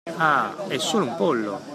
Ah 0.17 0.65
è 0.67 0.79
solo 0.79 1.05
un 1.05 1.15
pollo. 1.15 1.59